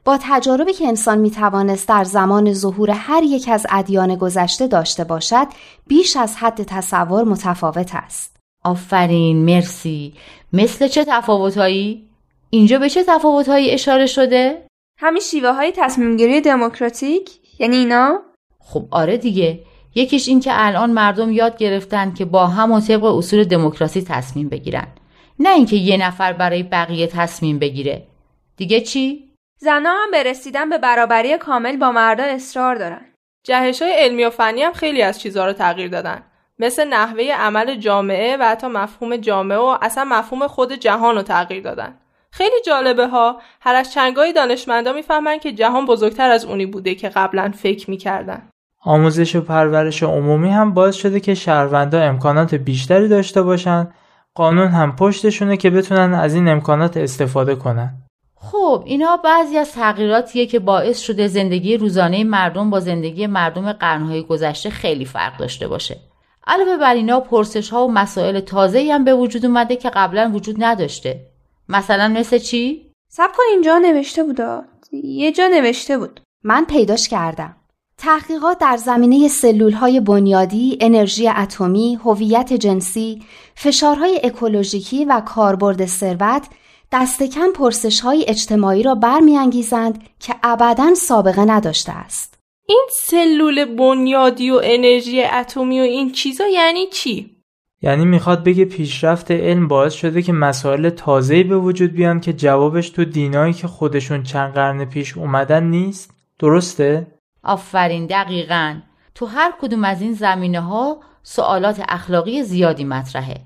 با 0.05 0.19
تجاربی 0.23 0.73
که 0.73 0.89
انسان 0.89 1.19
می 1.19 1.31
توانست 1.31 1.89
در 1.89 2.05
زمان 2.05 2.53
ظهور 2.53 2.91
هر 2.91 3.23
یک 3.23 3.49
از 3.53 3.67
ادیان 3.71 4.15
گذشته 4.17 4.67
داشته 4.67 5.05
باشد 5.05 5.47
بیش 5.87 6.17
از 6.17 6.37
حد 6.37 6.63
تصور 6.63 7.25
متفاوت 7.25 7.91
است. 7.95 8.37
آفرین 8.65 9.45
مرسی 9.45 10.15
مثل 10.53 10.89
چه 10.89 11.05
تفاوتهایی؟ 11.09 12.09
اینجا 12.51 12.79
به 12.79 12.89
چه 12.89 13.05
تفاوتهایی 13.05 13.71
اشاره 13.71 14.07
شده؟ 14.07 14.67
همین 14.99 15.23
شیوه 15.23 15.51
های 15.51 15.73
تصمیم 15.77 16.17
گیری 16.17 16.41
دموکراتیک 16.41 17.31
یعنی 17.59 17.77
اینا؟ 17.77 18.19
خب 18.59 18.85
آره 18.91 19.17
دیگه 19.17 19.61
یکیش 19.95 20.29
این 20.29 20.41
که 20.41 20.51
الان 20.55 20.91
مردم 20.91 21.33
یاد 21.33 21.59
گرفتن 21.59 22.15
که 22.15 22.25
با 22.25 22.47
هم 22.47 22.73
و 22.73 22.81
طبق 22.81 23.05
اصول 23.05 23.45
دموکراسی 23.45 24.03
تصمیم 24.03 24.49
بگیرن. 24.49 24.87
نه 25.39 25.51
اینکه 25.51 25.77
یه 25.77 25.97
نفر 25.97 26.33
برای 26.33 26.63
بقیه 26.63 27.07
تصمیم 27.07 27.59
بگیره. 27.59 28.07
دیگه 28.57 28.81
چی؟ 28.81 29.31
زنها 29.59 29.93
هم 29.93 30.11
به 30.11 30.23
رسیدن 30.23 30.71
به 30.71 30.79
برابری 30.79 31.39
کامل 31.39 31.77
با 31.77 31.93
مردا 31.93 32.25
اصرار 32.25 32.75
دارن. 32.75 33.01
جهش 33.45 33.83
های 33.83 33.93
علمی 33.93 34.25
و 34.25 34.31
فنی 34.31 34.63
هم 34.63 34.73
خیلی 34.73 35.03
از 35.03 35.21
چیزها 35.21 35.47
رو 35.47 35.53
تغییر 35.53 35.89
دادن. 35.89 36.23
مثل 36.59 36.85
نحوه 36.85 37.25
عمل 37.25 37.77
جامعه 37.77 38.37
و 38.37 38.43
حتی 38.43 38.67
مفهوم 38.67 39.17
جامعه 39.17 39.59
و 39.59 39.79
اصلا 39.83 40.05
مفهوم 40.05 40.47
خود 40.47 40.73
جهان 40.73 41.15
رو 41.15 41.23
تغییر 41.23 41.63
دادن. 41.63 42.01
خیلی 42.31 42.57
جالبه 42.67 43.07
ها 43.07 43.41
هر 43.61 43.75
از 43.75 43.93
چنگای 43.93 44.33
دانشمندا 44.33 44.93
می‌فهمن 44.93 45.39
که 45.39 45.53
جهان 45.53 45.87
بزرگتر 45.87 46.31
از 46.31 46.45
اونی 46.45 46.67
بوده 46.67 46.95
که 46.95 47.09
قبلا 47.09 47.53
فکر 47.57 47.91
می‌کردن. 47.91 48.50
آموزش 48.81 49.37
و 49.37 49.41
پرورش 49.41 50.03
عمومی 50.03 50.51
هم 50.51 50.75
باعث 50.75 50.95
شده 50.95 51.21
که 51.21 51.35
شهروندا 51.35 52.01
امکانات 52.01 52.55
بیشتری 52.55 53.09
داشته 53.09 53.43
باشن. 53.43 53.89
قانون 54.35 54.69
هم 54.69 54.97
پشتشونه 54.97 55.57
که 55.57 55.71
بتونن 55.71 56.15
از 56.15 56.35
این 56.35 56.49
امکانات 56.49 56.97
استفاده 56.97 57.55
کنن. 57.55 57.95
خب 58.35 58.83
اینا 58.87 59.17
بعضی 59.17 59.59
از 59.59 59.73
تغییراتیه 59.73 60.47
که 60.47 60.59
باعث 60.59 60.99
شده 60.99 61.29
زندگی 61.29 61.77
روزانه 61.77 62.25
مردم 62.25 62.71
با 62.71 62.81
زندگی 62.81 63.27
مردم 63.27 63.73
قرنهای 63.73 64.23
گذشته 64.23 64.71
خیلی 64.71 65.05
فرق 65.05 65.37
داشته 65.37 65.69
باشه. 65.69 65.97
علاوه 66.47 66.77
بر 66.77 66.95
اینا 66.95 67.21
پرسش 67.21 67.71
ها 67.71 67.87
و 67.87 67.93
مسائل 67.93 68.41
تازه 68.41 68.91
هم 68.93 69.05
به 69.05 69.15
وجود 69.15 69.47
اومده 69.47 69.77
که 69.77 69.91
قبلا 69.91 70.31
وجود 70.35 70.57
نداشته. 70.59 71.27
مثلا 71.69 72.09
مثل 72.09 72.39
چی؟ 72.39 72.93
سب 73.09 73.29
کن 73.37 73.43
اینجا 73.51 73.79
نوشته 73.79 74.25
بودا. 74.25 74.65
یه 74.93 75.33
جا 75.33 75.49
نوشته 75.49 75.99
بود. 75.99 76.21
من 76.45 76.65
پیداش 76.65 77.09
کردم. 77.09 77.57
تحقیقات 78.03 78.59
در 78.59 78.77
زمینه 78.77 79.29
سلول 79.29 79.73
های 79.73 80.01
بنیادی، 80.01 80.79
انرژی 80.81 81.29
اتمی، 81.29 81.99
هویت 82.05 82.53
جنسی، 82.53 83.23
فشارهای 83.55 84.21
اکولوژیکی 84.25 85.05
و 85.05 85.21
کاربرد 85.21 85.87
ثروت 85.87 86.47
دست 86.93 87.23
کم 87.23 87.53
پرسش 87.55 88.01
های 88.01 88.25
اجتماعی 88.29 88.83
را 88.83 88.95
برمیانگیزند 88.95 90.03
که 90.21 90.35
ابدا 90.43 90.95
سابقه 90.95 91.45
نداشته 91.45 91.93
است. 91.93 92.39
این 92.67 92.87
سلول 92.93 93.65
بنیادی 93.65 94.51
و 94.51 94.61
انرژی 94.65 95.23
اتمی 95.23 95.81
و 95.81 95.83
این 95.83 96.13
چیزا 96.13 96.45
یعنی 96.47 96.87
چی؟ 96.87 97.37
یعنی 97.83 98.05
می‌خواد 98.05 98.45
بگه 98.45 98.65
پیشرفت 98.65 99.31
علم 99.31 99.69
باعث 99.69 99.93
شده 99.93 100.23
که 100.23 100.33
مسائل 100.33 100.91
تازه‌ای 100.91 101.45
به 101.45 101.57
وجود 101.57 101.93
بیان 101.93 102.21
که 102.21 102.33
جوابش 102.33 102.91
تو 102.91 103.05
دینایی 103.05 103.53
که 103.53 103.67
خودشون 103.67 104.23
چند 104.23 104.55
قرن 104.55 104.85
پیش 104.85 105.17
اومدن 105.17 105.65
نیست؟ 105.65 106.11
درسته؟ 106.39 107.20
آفرین 107.45 108.07
دقیقا. 108.07 108.81
تو 109.15 109.27
هر 109.27 109.53
کدوم 109.61 109.85
از 109.85 110.03
این 110.03 110.13
زمینه 110.13 110.61
ها 110.61 111.01
سوالات 111.23 111.83
اخلاقی 111.89 112.43
زیادی 112.43 112.85
مطرحه. 112.85 113.37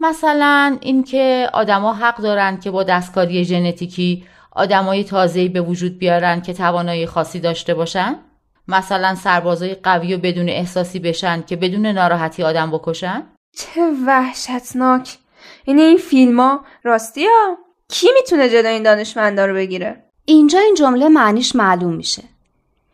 مثلا 0.00 0.78
اینکه 0.80 1.50
آدما 1.52 1.94
حق 1.94 2.16
دارن 2.16 2.60
که 2.60 2.70
با 2.70 2.82
دستکاری 2.82 3.44
ژنتیکی 3.44 4.24
آدمای 4.52 5.04
تازه‌ای 5.04 5.48
به 5.48 5.60
وجود 5.60 5.98
بیارن 5.98 6.40
که 6.40 6.54
توانایی 6.54 7.06
خاصی 7.06 7.40
داشته 7.40 7.74
باشن. 7.74 8.16
مثلا 8.68 9.14
سربازای 9.14 9.74
قوی 9.74 10.14
و 10.14 10.18
بدون 10.18 10.48
احساسی 10.48 10.98
بشن 10.98 11.42
که 11.42 11.56
بدون 11.56 11.86
ناراحتی 11.86 12.42
آدم 12.42 12.70
بکشن. 12.70 13.22
چه 13.56 13.80
وحشتناک. 14.06 15.18
این 15.64 15.78
این 15.78 15.96
فیلم 15.96 16.40
ها 16.40 16.64
راستی 16.82 17.24
ها؟ 17.24 17.56
کی 17.88 18.08
می‌تونه 18.14 18.48
جلو 18.48 18.68
این 18.68 18.82
دانشمندا 18.82 19.46
رو 19.46 19.54
بگیره؟ 19.54 20.04
اینجا 20.24 20.58
این 20.58 20.74
جمله 20.74 21.08
معنیش 21.08 21.56
معلوم 21.56 21.94
میشه. 21.94 22.22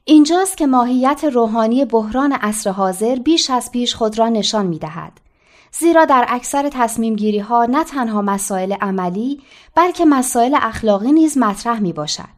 اینجاست 0.06 0.56
که 0.56 0.66
ماهیت 0.66 1.24
روحانی 1.24 1.84
بحران 1.84 2.32
عصر 2.32 2.70
حاضر 2.70 3.14
بیش 3.14 3.50
از 3.50 3.72
پیش 3.72 3.94
خود 3.94 4.18
را 4.18 4.28
نشان 4.28 4.66
می 4.66 4.78
دهد. 4.78 5.12
زیرا 5.72 6.04
در 6.04 6.26
اکثر 6.28 6.70
تصمیم 6.72 7.16
گیری 7.16 7.38
ها 7.38 7.66
نه 7.66 7.84
تنها 7.84 8.22
مسائل 8.22 8.72
عملی 8.72 9.40
بلکه 9.74 10.04
مسائل 10.04 10.56
اخلاقی 10.62 11.12
نیز 11.12 11.38
مطرح 11.38 11.80
می 11.80 11.92
باشد. 11.92 12.33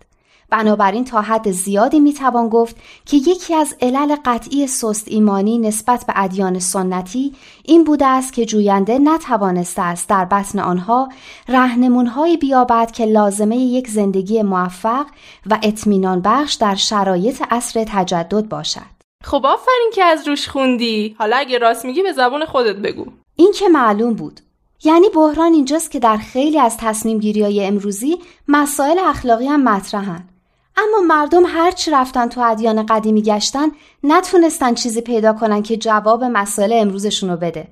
بنابراین 0.50 1.04
تا 1.04 1.20
حد 1.20 1.50
زیادی 1.50 2.00
می 2.00 2.12
توان 2.12 2.48
گفت 2.48 2.76
که 3.06 3.16
یکی 3.16 3.54
از 3.54 3.76
علل 3.80 4.16
قطعی 4.24 4.66
سست 4.66 5.08
ایمانی 5.08 5.58
نسبت 5.58 6.04
به 6.06 6.12
ادیان 6.16 6.58
سنتی 6.58 7.34
این 7.64 7.84
بوده 7.84 8.06
است 8.06 8.32
که 8.32 8.46
جوینده 8.46 8.98
نتوانسته 8.98 9.82
است 9.82 10.08
در 10.08 10.24
بطن 10.24 10.58
آنها 10.58 11.08
رهنمونهایی 11.48 12.36
بیابد 12.36 12.90
که 12.90 13.04
لازمه 13.04 13.56
یک 13.56 13.88
زندگی 13.88 14.42
موفق 14.42 15.06
و 15.50 15.58
اطمینان 15.62 16.20
بخش 16.20 16.54
در 16.54 16.74
شرایط 16.74 17.42
عصر 17.50 17.84
تجدد 17.88 18.48
باشد. 18.48 18.96
خب 19.24 19.46
آفرین 19.46 19.90
که 19.94 20.04
از 20.04 20.28
روش 20.28 20.48
خوندی. 20.48 21.16
حالا 21.18 21.36
اگه 21.36 21.58
راست 21.58 21.84
میگی 21.84 22.02
به 22.02 22.12
زبون 22.12 22.44
خودت 22.44 22.76
بگو. 22.76 23.06
این 23.36 23.52
که 23.52 23.68
معلوم 23.68 24.14
بود. 24.14 24.40
یعنی 24.84 25.08
بحران 25.08 25.52
اینجاست 25.52 25.90
که 25.90 25.98
در 25.98 26.16
خیلی 26.16 26.58
از 26.58 26.76
تصمیم 26.76 27.18
گیری 27.18 27.42
های 27.42 27.66
امروزی 27.66 28.16
مسائل 28.48 28.98
اخلاقی 28.98 29.46
هم 29.46 29.68
مطرحن. 29.68 30.28
اما 30.76 31.00
مردم 31.00 31.42
هرچی 31.46 31.90
رفتن 31.90 32.28
تو 32.28 32.40
ادیان 32.40 32.86
قدیمی 32.86 33.22
گشتن 33.22 33.68
نتونستن 34.02 34.74
چیزی 34.74 35.00
پیدا 35.00 35.32
کنن 35.32 35.62
که 35.62 35.76
جواب 35.76 36.24
مسائل 36.24 36.72
امروزشون 36.72 37.30
رو 37.30 37.36
بده. 37.36 37.68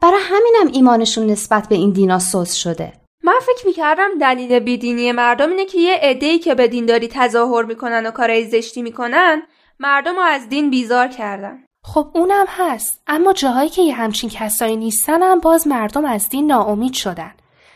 برای 0.00 0.20
همینم 0.22 0.74
ایمانشون 0.74 1.26
نسبت 1.26 1.68
به 1.68 1.74
این 1.74 1.90
دینا 1.90 2.18
سوس 2.18 2.54
شده. 2.54 2.92
من 3.24 3.38
فکر 3.40 3.66
می‌کردم 3.66 4.08
دلیل 4.20 4.58
بیدینی 4.58 5.12
مردم 5.12 5.50
اینه 5.50 5.64
که 5.64 5.78
یه 5.78 5.98
عده‌ای 6.02 6.38
که 6.38 6.54
به 6.54 6.68
دینداری 6.68 7.08
تظاهر 7.08 7.64
می‌کنن 7.64 8.06
و 8.06 8.10
کارهای 8.10 8.44
زشتی 8.44 8.82
می‌کنن 8.82 9.42
مردم 9.80 10.14
رو 10.14 10.22
از 10.22 10.48
دین 10.48 10.70
بیزار 10.70 11.08
کردن. 11.08 11.58
خب 11.84 12.08
اونم 12.14 12.46
هست. 12.48 13.02
اما 13.06 13.32
جاهایی 13.32 13.68
که 13.68 13.82
یه 13.82 13.94
همچین 13.94 14.30
کسایی 14.30 14.76
نیستن 14.76 15.22
هم 15.22 15.38
باز 15.40 15.66
مردم 15.66 16.04
از 16.04 16.28
دین 16.28 16.46
ناامید 16.46 16.92
شدن. 16.92 17.32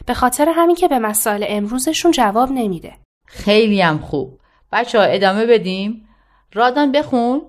به 0.07 0.15
خاطر 0.15 0.49
همین 0.49 0.77
که 0.77 0.89
به 0.89 0.99
مسائل 0.99 1.45
امروزشون 1.49 2.11
جواب 2.13 2.51
نمیده. 2.51 2.93
خیلی 3.27 3.81
هم 3.81 3.99
خوب. 3.99 4.40
بچه 4.73 4.99
ها 4.99 5.05
ادامه 5.05 5.47
بدیم؟ 5.47 6.09
رادان 6.55 6.93
بخون. 6.93 7.43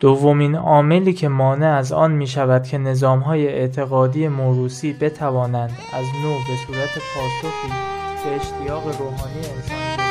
دومین 0.00 0.54
عاملی 0.54 1.12
که 1.12 1.28
مانع 1.28 1.76
از 1.76 1.92
آن 1.92 2.12
می 2.12 2.26
شود 2.26 2.66
که 2.66 2.78
نظام 2.78 3.18
های 3.18 3.48
اعتقادی 3.48 4.28
موروسی 4.28 4.92
بتوانند 4.92 5.70
از 5.92 6.06
نو 6.22 6.34
به 6.48 6.56
صورت 6.66 6.90
پاسخی 7.14 7.72
به 8.24 8.36
اشتیاق 8.36 8.86
روحانی 8.86 9.38
انسان 9.38 10.01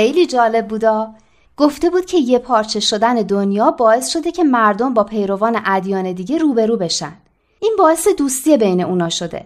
خیلی 0.00 0.26
جالب 0.26 0.68
بودا. 0.68 1.14
گفته 1.56 1.90
بود 1.90 2.04
که 2.04 2.16
یه 2.16 2.38
پارچه 2.38 2.80
شدن 2.80 3.14
دنیا 3.14 3.70
باعث 3.70 4.08
شده 4.08 4.32
که 4.32 4.44
مردم 4.44 4.94
با 4.94 5.04
پیروان 5.04 5.62
ادیان 5.64 6.12
دیگه 6.12 6.38
روبرو 6.38 6.76
بشن. 6.76 7.12
این 7.60 7.74
باعث 7.78 8.08
دوستی 8.08 8.56
بین 8.56 8.80
اونا 8.80 9.08
شده 9.08 9.44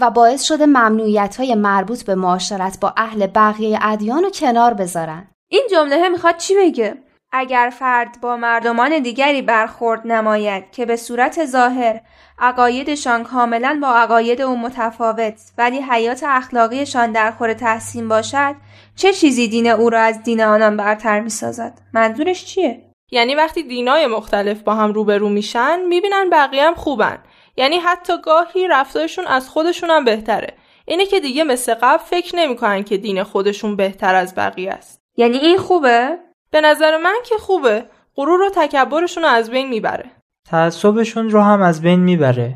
و 0.00 0.10
باعث 0.10 0.42
شده 0.42 0.66
ممنوعیت 0.66 1.36
های 1.36 1.54
مربوط 1.54 2.04
به 2.04 2.14
معاشرت 2.14 2.80
با 2.80 2.94
اهل 2.96 3.26
بقیه 3.26 3.78
ادیان 3.82 4.22
رو 4.22 4.30
کنار 4.30 4.74
بذارن. 4.74 5.28
این 5.48 5.62
جمله 5.70 6.08
می‌خواد 6.08 6.36
چی 6.36 6.54
بگه؟ 6.56 6.98
اگر 7.36 7.72
فرد 7.78 8.20
با 8.20 8.36
مردمان 8.36 8.98
دیگری 8.98 9.42
برخورد 9.42 10.06
نماید 10.06 10.70
که 10.70 10.86
به 10.86 10.96
صورت 10.96 11.44
ظاهر 11.44 12.00
عقایدشان 12.38 13.24
کاملا 13.24 13.78
با 13.82 13.88
عقاید 13.88 14.40
او 14.40 14.58
متفاوت 14.58 15.40
ولی 15.58 15.80
حیات 15.90 16.24
اخلاقیشان 16.26 17.12
در 17.12 17.30
خور 17.30 17.52
تحسین 17.52 18.08
باشد 18.08 18.54
چه 18.96 19.12
چیزی 19.12 19.48
دین 19.48 19.66
او 19.66 19.90
را 19.90 20.00
از 20.00 20.22
دین 20.22 20.40
آنان 20.40 20.76
برتر 20.76 21.20
می 21.20 21.30
سازد؟ 21.30 21.78
منظورش 21.92 22.44
چیه؟ 22.44 22.82
یعنی 23.10 23.34
وقتی 23.34 23.62
دینای 23.62 24.06
مختلف 24.06 24.62
با 24.62 24.74
هم 24.74 24.92
روبرو 24.92 25.28
میشن 25.28 25.80
می‌بینن 25.88 26.30
بقیه 26.30 26.64
هم 26.64 26.74
خوبن 26.74 27.18
یعنی 27.56 27.76
حتی 27.76 28.12
گاهی 28.22 28.68
رفتارشون 28.68 29.26
از 29.26 29.48
خودشون 29.48 29.90
هم 29.90 30.04
بهتره 30.04 30.54
اینه 30.86 31.06
که 31.06 31.20
دیگه 31.20 31.44
مثل 31.44 31.74
قبل 31.74 32.04
فکر 32.04 32.36
نمی‌کنن 32.36 32.84
که 32.84 32.96
دین 32.96 33.22
خودشون 33.22 33.76
بهتر 33.76 34.14
از 34.14 34.34
بقیه 34.34 34.72
است 34.72 35.02
یعنی 35.16 35.38
این 35.38 35.58
خوبه؟ 35.58 36.18
به 36.50 36.60
نظر 36.60 36.96
من 36.96 37.16
که 37.24 37.34
خوبه. 37.38 37.84
غرور 38.16 38.42
و 38.42 38.50
تکبرشون 38.54 39.22
رو 39.22 39.28
از 39.28 39.50
بین 39.50 39.68
می‌بره. 39.68 40.04
تعصبشون 40.48 41.30
رو 41.30 41.42
هم 41.42 41.62
از 41.62 41.82
بین 41.82 42.00
می‌بره. 42.00 42.54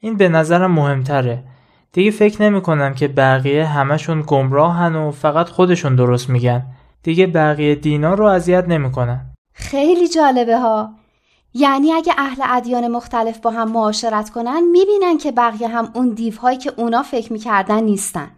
این 0.00 0.16
به 0.16 0.28
نظرم 0.28 0.72
مهمتره. 0.72 1.44
دیگه 1.92 2.10
فکر 2.10 2.42
نمی‌کنم 2.42 2.94
که 2.94 3.08
بقیه 3.08 3.66
همشون 3.66 4.24
گمراهن 4.26 4.96
و 4.96 5.10
فقط 5.10 5.48
خودشون 5.48 5.96
درست 5.96 6.30
میگن. 6.30 6.62
دیگه 7.02 7.26
بقیه 7.26 7.74
دینا 7.74 8.14
رو 8.14 8.24
اذیت 8.24 8.64
نمی‌کنن. 8.68 9.26
خیلی 9.54 10.08
جالبه 10.08 10.58
ها. 10.58 10.90
یعنی 11.54 11.92
اگه 11.92 12.12
اهل 12.18 12.42
ادیان 12.44 12.88
مختلف 12.88 13.38
با 13.38 13.50
هم 13.50 13.70
معاشرت 13.70 14.30
کنن 14.30 14.62
می‌بینن 14.72 15.18
که 15.18 15.32
بقیه 15.32 15.68
هم 15.68 15.90
اون 15.94 16.08
دیوهایی 16.08 16.58
که 16.58 16.72
اونا 16.76 17.02
فکر 17.02 17.32
می‌کردن 17.32 17.82
نیستن. 17.82 18.30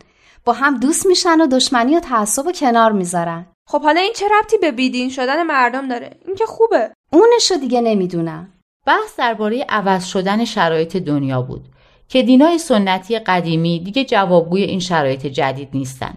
با 0.45 0.53
هم 0.53 0.79
دوست 0.79 1.07
میشن 1.07 1.41
و 1.41 1.47
دشمنی 1.47 1.97
و 1.97 2.01
تعصب 2.01 2.47
و 2.47 2.53
کنار 2.53 2.93
می‌ذارن. 2.93 3.47
خب 3.73 3.83
حالا 3.83 4.01
این 4.01 4.13
چه 4.17 4.27
ربطی 4.39 4.59
به 4.59 4.73
بیدین 4.73 5.11
شدن 5.11 5.43
مردم 5.43 5.89
داره 5.89 6.11
این 6.27 6.37
که 6.37 6.47
خوبه 6.47 6.91
اونشو 7.13 7.55
دیگه 7.55 7.81
نمی‌دونم 7.81 8.53
بحث 8.87 9.19
درباره 9.19 9.67
عوض 9.69 10.05
شدن 10.07 10.45
شرایط 10.45 10.97
دنیا 10.97 11.43
بود 11.43 11.69
که 12.09 12.23
دینای 12.23 12.59
سنتی 12.59 13.19
قدیمی 13.19 13.81
دیگه 13.85 14.05
جوابگوی 14.05 14.63
این 14.63 14.81
شرایط 14.81 15.27
جدید 15.27 15.69
نیستن. 15.75 16.15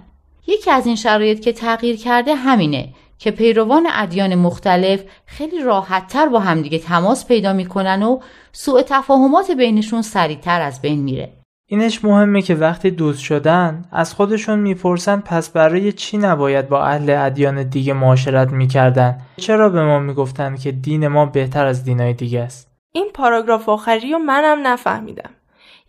یکی 0.47 0.71
از 0.71 0.87
این 0.87 0.95
شرایط 0.95 1.39
که 1.39 1.53
تغییر 1.53 1.97
کرده 1.97 2.35
همینه 2.35 2.89
که 3.17 3.31
پیروان 3.31 3.87
ادیان 3.91 4.35
مختلف 4.35 5.03
خیلی 5.25 5.59
راحتتر 5.59 6.27
با 6.27 6.39
همدیگه 6.39 6.79
تماس 6.79 7.27
پیدا 7.27 7.53
می‌کنن 7.53 8.03
و 8.03 8.19
سوء 8.51 8.81
تفاهمات 8.81 9.51
بینشون 9.51 10.01
سریعتر 10.01 10.61
از 10.61 10.81
بین 10.81 10.99
میره. 10.99 11.33
اینش 11.75 12.05
مهمه 12.05 12.41
که 12.41 12.55
وقتی 12.55 12.91
دوست 12.91 13.19
شدن 13.19 13.85
از 13.91 14.13
خودشون 14.13 14.59
می‌پرسن 14.59 15.19
پس 15.19 15.49
برای 15.49 15.91
چی 15.91 16.17
نباید 16.17 16.69
با 16.69 16.83
اهل 16.83 17.09
ادیان 17.09 17.63
دیگه 17.63 17.93
معاشرت 17.93 18.51
می‌کردن؟ 18.51 19.17
چرا 19.37 19.69
به 19.69 19.83
ما 19.83 19.99
می‌گفتن 19.99 20.55
که 20.55 20.71
دین 20.71 21.07
ما 21.07 21.25
بهتر 21.25 21.65
از 21.65 21.83
دینای 21.83 22.13
دیگه 22.13 22.39
است؟ 22.39 22.71
این 22.91 23.09
پاراگراف 23.13 23.69
آخری 23.69 24.11
رو 24.11 24.19
منم 24.19 24.67
نفهمیدم. 24.67 25.29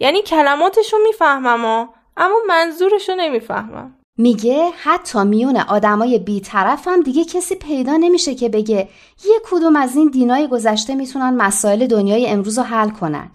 یعنی 0.00 0.22
کلماتشو 0.22 0.96
می‌فهمم 1.06 1.88
اما 2.16 2.36
منظورشو 2.48 3.12
نمی‌فهمم. 3.18 3.94
میگه 4.18 4.68
حتی 4.82 5.24
میون 5.24 5.56
آدمای 5.56 6.18
بیطرف 6.18 6.88
هم 6.88 7.00
دیگه 7.00 7.24
کسی 7.24 7.54
پیدا 7.54 7.96
نمیشه 7.96 8.34
که 8.34 8.48
بگه 8.48 8.88
یه 9.24 9.40
کدوم 9.50 9.76
از 9.76 9.96
این 9.96 10.10
دینای 10.10 10.48
گذشته 10.48 10.94
می‌تونن 10.94 11.36
مسائل 11.36 11.86
دنیای 11.86 12.26
امروز 12.26 12.58
رو 12.58 12.64
حل 12.64 12.90
کنن. 12.90 13.30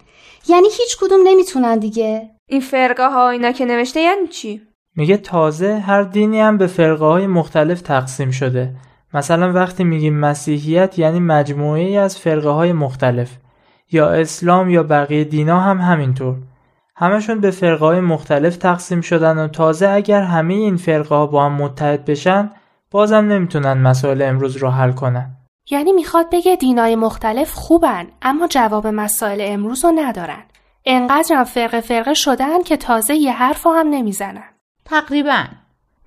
یعنی 0.48 0.68
هیچ 0.78 0.96
کدوم 1.00 1.20
نمی‌تونن 1.24 1.78
دیگه. 1.78 2.30
این 2.52 2.60
فرقه 2.60 3.08
ها 3.10 3.30
اینا 3.30 3.52
که 3.52 3.64
نوشته 3.64 4.00
یعنی 4.00 4.26
چی؟ 4.26 4.62
میگه 4.96 5.16
تازه 5.16 5.78
هر 5.78 6.02
دینی 6.02 6.40
هم 6.40 6.58
به 6.58 6.66
فرقه 6.66 7.04
های 7.04 7.26
مختلف 7.26 7.80
تقسیم 7.80 8.30
شده. 8.30 8.74
مثلا 9.14 9.52
وقتی 9.52 9.84
میگیم 9.84 10.18
مسیحیت 10.18 10.98
یعنی 10.98 11.20
مجموعه 11.20 11.98
از 11.98 12.18
فرقه 12.18 12.48
های 12.48 12.72
مختلف. 12.72 13.36
یا 13.92 14.10
اسلام 14.10 14.70
یا 14.70 14.82
بقیه 14.82 15.24
دینا 15.24 15.60
هم 15.60 15.78
همینطور. 15.78 16.36
همشون 16.96 17.40
به 17.40 17.50
فرقه 17.50 17.86
های 17.86 18.00
مختلف 18.00 18.56
تقسیم 18.56 19.00
شدن 19.00 19.38
و 19.38 19.48
تازه 19.48 19.88
اگر 19.88 20.22
همه 20.22 20.54
این 20.54 20.76
فرقه 20.76 21.14
ها 21.14 21.26
با 21.26 21.44
هم 21.44 21.52
متحد 21.52 22.04
بشن 22.04 22.50
بازم 22.90 23.16
نمی‌تونن 23.16 23.72
مسائل 23.72 24.22
امروز 24.22 24.56
رو 24.56 24.68
حل 24.68 24.92
کنن. 24.92 25.36
یعنی 25.70 25.92
می‌خواد 25.92 26.26
بگه 26.32 26.56
دینای 26.56 26.96
مختلف 26.96 27.52
خوبن 27.52 28.06
اما 28.22 28.46
جواب 28.46 28.86
مسائل 28.86 29.40
امروز 29.42 29.84
رو 29.84 29.92
ندارن. 29.94 30.42
انقدرم 30.84 31.44
فرقه 31.44 31.80
فرقه 31.80 32.14
شدن 32.14 32.62
که 32.62 32.76
تازه 32.76 33.14
یه 33.14 33.32
حرف 33.32 33.66
هم 33.66 33.88
نمی‌زنن. 33.90 34.44
تقریبا. 34.84 35.44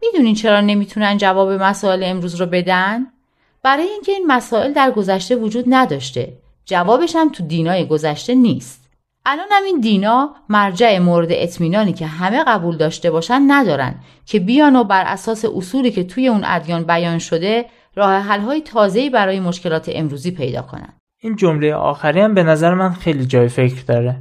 می‌دونین 0.02 0.36
چرا 0.36 0.62
نمی‌تونن 0.62 1.18
جواب 1.18 1.52
مسائل 1.52 2.04
امروز 2.04 2.36
رو 2.36 2.46
بدن؟ 2.46 3.08
برای 3.64 3.84
اینکه 3.84 4.12
این 4.12 4.28
مسائل 4.28 4.74
در 4.74 4.92
گذشته 4.92 5.36
وجود 5.36 5.66
نداشته 5.68 6.34
جوابش 6.66 7.16
هم 7.16 7.30
تو 7.30 7.44
دینای 7.44 7.86
گذشته 7.86 8.36
نیست. 8.36 8.90
الان 9.26 9.48
هم 9.52 9.64
این 9.64 9.80
دینا 9.80 10.36
مرجع 10.50 11.00
مورد 11.00 11.28
اطمینانی 11.32 11.94
که 11.94 12.06
همه 12.06 12.44
قبول 12.44 12.78
داشته 12.78 13.12
باشن 13.12 13.42
ندارن 13.48 13.96
که 14.26 14.40
بیان 14.40 14.76
و 14.76 14.84
بر 14.84 15.04
اساس 15.08 15.46
اصولی 15.46 15.92
که 15.92 16.04
توی 16.04 16.28
اون 16.28 16.44
ادیان 16.46 16.84
بیان 16.84 17.20
شده 17.20 17.66
راه 17.96 18.14
حل 18.14 18.40
های 18.40 18.62
تازه‌ای 18.62 19.10
برای 19.10 19.40
مشکلات 19.40 19.90
امروزی 19.94 20.32
پیدا 20.32 20.62
کنن. 20.62 20.94
این 21.22 21.36
جمله 21.36 21.74
آخری 21.74 22.22
هم 22.22 22.34
به 22.34 22.44
نظر 22.44 22.74
من 22.74 22.94
خیلی 22.94 23.26
جای 23.26 23.48
فکر 23.48 23.84
داره. 23.84 24.16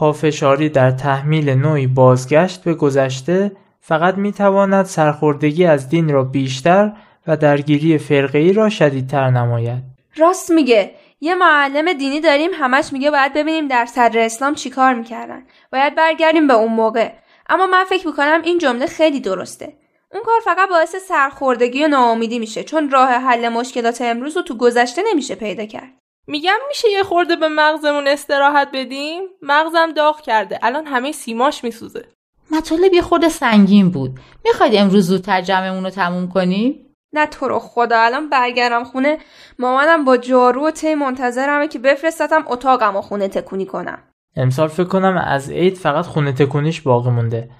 پافشاری 0.00 0.68
در 0.68 0.90
تحمیل 0.90 1.50
نوعی 1.50 1.86
بازگشت 1.86 2.64
به 2.64 2.74
گذشته 2.74 3.52
فقط 3.80 4.14
می‌تواند 4.14 4.84
سرخوردگی 4.84 5.64
از 5.64 5.88
دین 5.88 6.08
را 6.08 6.24
بیشتر 6.24 6.92
و 7.26 7.36
درگیری 7.36 7.98
فرقه‌ای 7.98 8.52
را 8.52 8.68
شدیدتر 8.68 9.30
نماید. 9.30 9.82
راست 10.16 10.50
میگه. 10.50 10.90
یه 11.20 11.34
معلم 11.34 11.92
دینی 11.92 12.20
داریم 12.20 12.50
همش 12.54 12.92
میگه 12.92 13.10
باید 13.10 13.34
ببینیم 13.34 13.68
در 13.68 13.86
صدر 13.86 14.18
اسلام 14.18 14.54
چیکار 14.54 14.94
می‌کردن. 14.94 15.42
باید 15.72 15.94
برگردیم 15.94 16.46
به 16.46 16.54
اون 16.54 16.72
موقع. 16.72 17.12
اما 17.48 17.66
من 17.66 17.84
فکر 17.84 18.06
می‌کنم 18.06 18.40
این 18.44 18.58
جمله 18.58 18.86
خیلی 18.86 19.20
درسته. 19.20 19.72
اون 20.12 20.22
کار 20.22 20.40
فقط 20.44 20.68
باعث 20.68 20.96
سرخوردگی 21.08 21.84
و 21.84 21.88
ناامیدی 21.88 22.38
میشه 22.38 22.64
چون 22.64 22.90
راه 22.90 23.08
حل 23.08 23.48
مشکلات 23.48 24.02
امروز 24.02 24.36
رو 24.36 24.42
تو 24.42 24.56
گذشته 24.56 25.02
نمیشه 25.10 25.34
پیدا 25.34 25.66
کرد. 25.66 25.99
میگم 26.26 26.58
میشه 26.68 26.88
یه 26.88 27.02
خورده 27.02 27.36
به 27.36 27.48
مغزمون 27.48 28.08
استراحت 28.08 28.68
بدیم؟ 28.74 29.22
مغزم 29.42 29.92
داغ 29.96 30.20
کرده. 30.20 30.58
الان 30.62 30.86
همه 30.86 31.12
سیماش 31.12 31.64
میسوزه. 31.64 32.04
مطالب 32.50 32.94
یه 32.94 33.02
خورده 33.02 33.28
سنگین 33.28 33.90
بود. 33.90 34.20
می‌خواید 34.44 34.74
امروز 34.76 35.06
زودتر 35.06 35.40
جمعمون 35.40 35.84
رو 35.84 35.90
تموم 35.90 36.28
کنیم؟ 36.28 36.86
نه 37.12 37.26
تو 37.26 37.48
رو 37.48 37.58
خدا 37.58 38.00
الان 38.00 38.30
برگردم 38.30 38.84
خونه. 38.84 39.18
مامانم 39.58 40.04
با 40.04 40.16
جارو 40.16 40.66
و 40.66 40.70
تی 40.70 40.94
منتظرمه 40.94 41.68
که 41.68 41.78
بفرستتم 41.78 42.44
اتاقم 42.46 42.96
و 42.96 43.00
خونه 43.00 43.28
تکونی 43.28 43.66
کنم. 43.66 43.98
امسال 44.36 44.68
فکر 44.68 44.84
کنم 44.84 45.24
از 45.26 45.50
عید 45.50 45.76
فقط 45.76 46.06
خونه 46.06 46.32
تکونیش 46.32 46.80
باقی 46.80 47.10
مونده. 47.10 47.50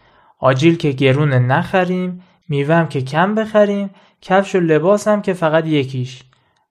آجیل 0.40 0.76
که 0.76 0.90
گرونه 0.90 1.38
نخریم 1.38 2.22
میوهم 2.48 2.88
که 2.88 3.02
کم 3.02 3.34
بخریم 3.34 3.90
کفش 4.20 4.54
و 4.54 4.60
لباس 4.60 5.08
هم 5.08 5.22
که 5.22 5.32
فقط 5.32 5.66
یکیش. 5.66 6.22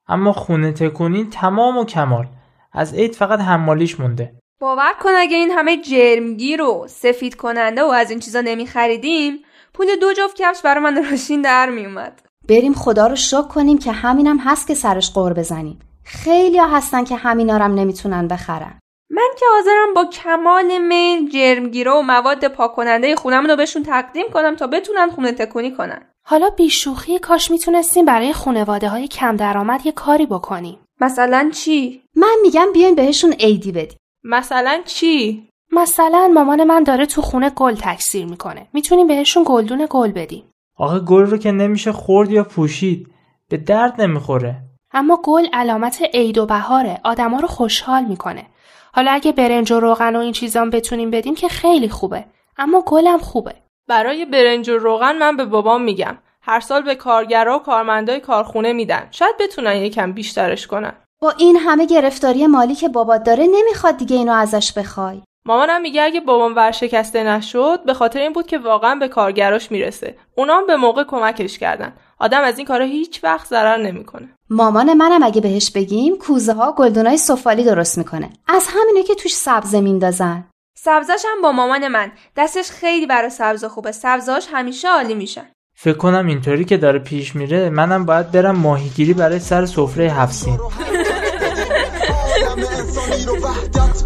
اما 0.10 0.34
خونه 0.34 0.72
تکونی 0.72 1.28
تمام 1.32 1.78
و 1.78 1.86
کمال. 1.86 2.28
از 2.74 2.94
عید 2.94 3.16
فقط 3.16 3.40
حمالیش 3.40 4.00
مونده. 4.00 4.34
باور 4.62 4.94
کن 5.02 5.10
اگه 5.18 5.38
این 5.38 5.52
همه 5.52 5.78
جرمگیر 5.78 6.62
و 6.62 6.86
سفید 6.90 7.36
کننده 7.36 7.84
و 7.84 7.88
از 7.88 8.10
این 8.10 8.20
چیزا 8.20 8.42
نمیخریدیم 8.42 9.34
پول 9.74 9.88
دو 10.02 10.14
جفت 10.14 10.36
کفش 10.38 10.62
برای 10.62 10.84
من 10.84 11.06
راشین 11.12 11.42
در 11.42 11.70
میومد 11.70 12.22
بریم 12.50 12.74
خدا 12.74 13.08
رو 13.08 13.16
شکر 13.16 13.48
کنیم 13.48 13.78
که 13.78 13.92
همینم 13.92 14.38
هست 14.38 14.68
که 14.68 14.74
سرش 14.74 15.12
قور 15.12 15.34
بزنیم. 15.34 15.80
خیلی 16.04 16.58
ها 16.58 16.78
هستن 16.78 17.04
که 17.04 17.16
همینا 17.16 17.58
هم 17.58 17.74
نمی‌تونن 17.74 18.28
بخرن. 18.28 18.79
من 19.12 19.30
که 19.40 19.46
حاضرم 19.56 19.94
با 19.96 20.06
کمال 20.06 20.78
میل 20.78 21.30
جرمگیره 21.30 21.92
و 21.92 22.02
مواد 22.02 22.48
پاک 22.48 22.76
کننده 22.76 23.16
خونم 23.16 23.48
رو 23.48 23.56
بهشون 23.56 23.84
تقدیم 23.84 24.26
کنم 24.34 24.56
تا 24.56 24.68
بتونن 24.68 25.10
خونه 25.10 25.32
تکونی 25.32 25.72
کنن. 25.72 26.02
حالا 26.26 26.50
بیشوخی 26.50 27.20
کاش 27.20 27.52
می‌تونستیم 27.52 28.06
برای 28.06 28.34
خونواده 28.34 28.90
های 28.90 29.08
کم 29.08 29.36
درآمد 29.36 29.86
یه 29.86 29.92
کاری 29.92 30.26
بکنیم. 30.26 30.80
مثلا 31.02 31.52
چی؟ 31.54 32.02
من 32.16 32.36
میگم 32.42 32.68
بیاین 32.74 32.96
بهشون 32.96 33.34
عیدی 33.34 33.72
بدیم. 33.72 33.98
مثلا 34.24 34.82
چی؟ 34.86 35.48
مثلا 35.72 36.28
مامان 36.34 36.64
من 36.64 36.84
داره 36.84 37.06
تو 37.06 37.22
خونه 37.22 37.50
گل 37.50 37.76
تکثیر 37.76 38.26
می‌کنه. 38.26 38.68
می‌تونیم 38.74 39.08
بهشون 39.08 39.44
گلدون 39.48 39.88
گل 39.90 40.12
بدیم. 40.12 40.52
آخه 40.78 41.00
گل 41.00 41.26
رو 41.26 41.38
که 41.38 41.52
نمیشه 41.52 41.92
خورد 41.92 42.32
یا 42.32 42.44
پوشید 42.44 43.08
به 43.50 43.58
درد 43.58 44.02
نمی‌خوره. 44.02 44.56
اما 44.92 45.20
گل 45.24 45.46
علامت 45.54 46.02
عید 46.14 46.38
و 46.38 46.46
بهاره. 46.46 47.02
آدما 47.04 47.40
رو 47.40 47.48
خوشحال 47.48 48.06
می‌کنه. 48.06 48.46
حالا 48.94 49.12
اگه 49.12 49.32
برنج 49.32 49.72
و 49.72 49.80
روغن 49.80 50.16
و 50.16 50.20
این 50.20 50.32
چیزام 50.32 50.70
بتونیم 50.70 51.12
بدیم 51.12 51.36
که 51.36 51.48
خیلی 51.48 51.90
خوبه. 51.90 52.26
اما 52.58 52.84
گلم 52.88 53.18
خوبه. 53.18 53.54
برای 53.88 54.26
برنج 54.26 54.70
و 54.70 54.78
روغن 54.78 55.18
من 55.18 55.38
به 55.38 55.46
بابام 55.46 55.82
میگم. 55.82 56.18
هر 56.42 56.60
سال 56.60 56.82
به 56.82 56.96
کارگرا 56.96 57.56
و 57.56 57.64
کارمندای 57.64 58.20
کارخونه 58.20 58.74
میدن. 58.74 59.08
شاید 59.12 59.36
بتونن 59.40 59.76
یکم 59.76 60.12
بیشترش 60.12 60.68
کنن. 60.68 60.94
با 61.22 61.34
این 61.38 61.56
همه 61.56 61.86
گرفتاری 61.86 62.48
مالی 62.48 62.76
که 62.76 62.90
بابات 62.90 63.24
داره 63.24 63.48
نمی‌خواد 63.48 63.98
دیگه 63.98 64.16
اینو 64.16 64.34
ازش 64.34 64.74
بخوای. 64.74 65.22
مامانم 65.46 65.82
میگه 65.82 66.04
اگه 66.04 66.20
بابام 66.20 66.56
ورشکسته 66.56 67.24
نشد 67.24 67.84
به 67.86 67.94
خاطر 67.94 68.20
این 68.20 68.34
بود 68.34 68.48
که 68.48 68.58
واقعا 68.58 68.96
به 68.96 69.08
کارگراش 69.08 69.72
می‌رسه. 69.72 70.18
اونام 70.36 70.68
به 70.68 70.76
موقع 70.76 71.04
کمکش 71.04 71.60
کردن. 71.60 71.94
آدم 72.20 72.42
از 72.42 72.58
این 72.58 72.68
کارا 72.68 72.86
هیچ 72.86 73.24
وقت 73.24 73.48
ضرر 73.48 73.78
نمی‌کنه. 73.78 74.30
مامان 74.50 74.94
منم 74.94 75.24
اگه 75.24 75.42
بهش 75.42 75.72
بگیم 75.72 76.18
کوزه 76.18 76.54
ها 76.54 76.72
گلدونای 76.72 77.18
سفالی 77.18 77.64
درست 77.64 77.98
می‌کنه. 77.98 78.30
از 78.48 78.68
همینه 78.68 79.04
که 79.04 79.16
توش 79.16 79.36
سبزه 79.36 79.82
میندازن 79.82 80.46
سبزش 80.78 81.26
هم 81.26 81.42
با 81.42 81.52
مامان 81.52 81.88
من. 81.88 82.12
دستش 82.38 82.72
خیلی 82.72 83.06
برای 83.06 83.30
سبزه 83.30 83.70
خوبه. 83.70 83.92
سبزهاش 83.92 84.48
همیشه 84.52 84.88
عالی 84.88 85.14
میشن. 85.14 85.46
فکر 85.76 85.98
کنم 85.98 86.28
اینطوری 86.28 86.66
که 86.66 86.78
داره 86.78 87.00
پیش 87.00 87.36
میره 87.36 87.70
منم 87.70 88.06
باید 88.06 88.32
برم 88.32 88.56
ماهیگیری 88.56 89.14
برای 89.14 89.40
سر 89.40 89.66
سفره 89.66 90.04
هفسین 90.04 90.60